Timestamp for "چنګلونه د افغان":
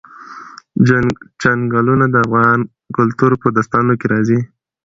1.41-2.59